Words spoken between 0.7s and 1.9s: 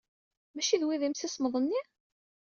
d wa ay d imsismeḍ-nni?